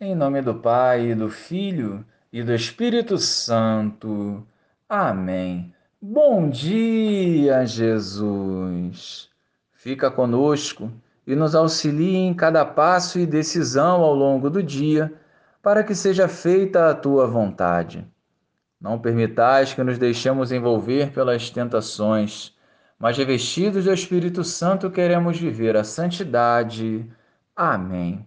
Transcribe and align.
Em 0.00 0.12
nome 0.12 0.42
do 0.42 0.56
Pai, 0.56 1.10
e 1.10 1.14
do 1.14 1.30
Filho 1.30 2.04
e 2.32 2.42
do 2.42 2.52
Espírito 2.52 3.16
Santo. 3.16 4.44
Amém. 4.88 5.72
Bom 6.02 6.50
dia, 6.50 7.64
Jesus. 7.64 9.30
Fica 9.72 10.10
conosco 10.10 10.90
e 11.24 11.36
nos 11.36 11.54
auxilie 11.54 12.16
em 12.16 12.34
cada 12.34 12.64
passo 12.64 13.20
e 13.20 13.24
decisão 13.24 14.02
ao 14.02 14.12
longo 14.12 14.50
do 14.50 14.60
dia, 14.60 15.12
para 15.62 15.84
que 15.84 15.94
seja 15.94 16.26
feita 16.26 16.90
a 16.90 16.94
tua 16.94 17.28
vontade. 17.28 18.04
Não 18.80 18.98
permitais 18.98 19.74
que 19.74 19.84
nos 19.84 19.96
deixemos 19.96 20.50
envolver 20.50 21.12
pelas 21.12 21.50
tentações, 21.50 22.52
mas 22.98 23.16
revestidos 23.16 23.84
do 23.84 23.94
Espírito 23.94 24.42
Santo 24.42 24.90
queremos 24.90 25.38
viver 25.38 25.76
a 25.76 25.84
santidade. 25.84 27.08
Amém. 27.54 28.26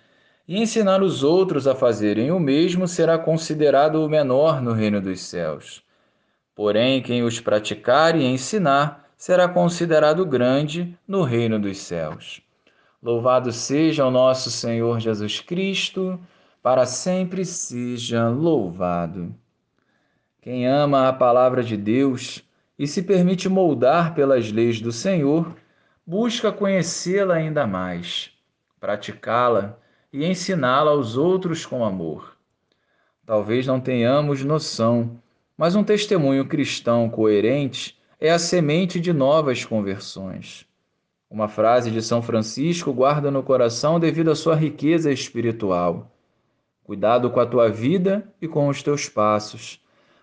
e 0.47 0.59
ensinar 0.59 1.01
os 1.01 1.23
outros 1.23 1.67
a 1.67 1.75
fazerem 1.75 2.31
o 2.31 2.39
mesmo 2.39 2.87
será 2.87 3.17
considerado 3.17 4.03
o 4.03 4.09
menor 4.09 4.61
no 4.61 4.73
reino 4.73 5.01
dos 5.01 5.21
céus. 5.21 5.83
Porém, 6.55 7.01
quem 7.01 7.23
os 7.23 7.39
praticar 7.39 8.15
e 8.15 8.25
ensinar 8.25 9.09
será 9.17 9.47
considerado 9.47 10.25
grande 10.25 10.97
no 11.07 11.23
reino 11.23 11.59
dos 11.59 11.77
céus. 11.77 12.41
Louvado 13.01 13.51
seja 13.51 14.05
o 14.05 14.11
nosso 14.11 14.51
Senhor 14.51 14.99
Jesus 14.99 15.39
Cristo, 15.39 16.19
para 16.61 16.85
sempre 16.85 17.45
seja 17.45 18.29
louvado. 18.29 19.33
Quem 20.41 20.67
ama 20.67 21.07
a 21.07 21.13
palavra 21.13 21.63
de 21.63 21.77
Deus 21.77 22.43
e 22.77 22.87
se 22.87 23.03
permite 23.03 23.47
moldar 23.47 24.13
pelas 24.15 24.51
leis 24.51 24.81
do 24.81 24.91
Senhor, 24.91 25.55
busca 26.05 26.51
conhecê-la 26.51 27.35
ainda 27.35 27.65
mais, 27.65 28.31
praticá-la 28.79 29.79
e 30.11 30.25
ensiná-la 30.25 30.91
aos 30.91 31.17
outros 31.17 31.65
com 31.65 31.85
amor. 31.85 32.35
Talvez 33.25 33.65
não 33.65 33.79
tenhamos 33.79 34.43
noção, 34.43 35.19
mas 35.57 35.75
um 35.75 35.83
testemunho 35.83 36.47
cristão 36.47 37.09
coerente 37.09 37.97
é 38.19 38.31
a 38.31 38.39
semente 38.39 38.99
de 38.99 39.13
novas 39.13 39.63
conversões. 39.63 40.65
Uma 41.29 41.47
frase 41.47 41.89
de 41.89 42.01
São 42.01 42.21
Francisco 42.21 42.91
guarda 42.91 43.31
no 43.31 43.41
coração 43.41 43.99
devido 43.99 44.31
à 44.31 44.35
sua 44.35 44.55
riqueza 44.55 45.11
espiritual. 45.11 46.11
Cuidado 46.83 47.29
com 47.29 47.39
a 47.39 47.45
tua 47.45 47.69
vida 47.69 48.27
e 48.41 48.47
com 48.47 48.67
os 48.67 48.83
teus 48.83 49.07
passos, 49.07 49.79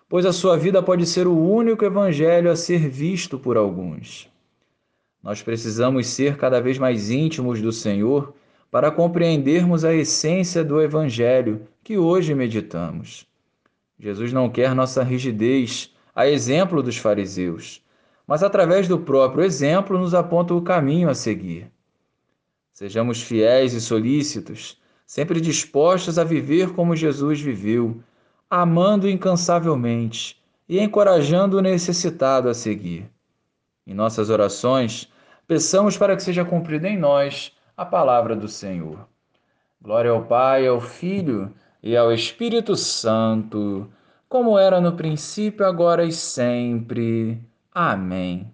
pois 0.07 0.25
a 0.25 0.31
sua 0.31 0.55
vida 0.55 0.83
pode 0.83 1.07
ser 1.07 1.25
o 1.25 1.35
único 1.35 1.83
evangelho 1.83 2.51
a 2.51 2.55
ser 2.55 2.87
visto 2.87 3.39
por 3.39 3.57
alguns. 3.57 4.29
Nós 5.23 5.41
precisamos 5.41 6.05
ser 6.07 6.37
cada 6.37 6.61
vez 6.61 6.77
mais 6.77 7.09
íntimos 7.09 7.59
do 7.59 7.71
Senhor 7.71 8.33
para 8.71 8.91
compreendermos 8.91 9.83
a 9.83 9.93
essência 9.93 10.63
do 10.63 10.81
Evangelho 10.81 11.67
que 11.83 11.97
hoje 11.97 12.35
meditamos. 12.35 13.25
Jesus 13.99 14.31
não 14.31 14.49
quer 14.49 14.75
nossa 14.75 15.03
rigidez, 15.03 15.93
a 16.15 16.27
exemplo 16.27 16.83
dos 16.83 16.97
fariseus, 16.97 17.81
mas 18.27 18.43
através 18.43 18.87
do 18.87 18.99
próprio 18.99 19.43
exemplo 19.43 19.97
nos 19.97 20.13
aponta 20.13 20.53
o 20.53 20.61
caminho 20.61 21.09
a 21.09 21.15
seguir. 21.15 21.71
Sejamos 22.71 23.21
fiéis 23.21 23.73
e 23.73 23.81
solícitos, 23.81 24.79
sempre 25.05 25.41
dispostos 25.41 26.19
a 26.19 26.23
viver 26.23 26.71
como 26.73 26.95
Jesus 26.95 27.41
viveu, 27.41 28.01
amando 28.49 29.09
incansavelmente 29.09 30.37
e 30.67 30.79
encorajando 30.79 31.57
o 31.57 31.61
necessitado 31.61 32.47
a 32.47 32.53
seguir. 32.53 33.09
Em 33.85 33.93
nossas 33.93 34.29
orações, 34.29 35.11
peçamos 35.47 35.97
para 35.97 36.15
que 36.15 36.21
seja 36.21 36.45
cumprida 36.45 36.87
em 36.87 36.97
nós 36.97 37.51
a 37.79 37.85
palavra 37.85 38.35
do 38.35 38.49
Senhor. 38.49 39.07
Glória 39.81 40.11
ao 40.11 40.25
Pai, 40.25 40.67
ao 40.67 40.81
Filho 40.81 41.55
e 41.81 41.95
ao 41.95 42.11
Espírito 42.11 42.75
Santo, 42.75 43.89
como 44.27 44.59
era 44.59 44.81
no 44.81 44.97
princípio, 44.97 45.65
agora 45.65 46.03
e 46.03 46.11
sempre. 46.11 47.41
Amém. 47.73 48.51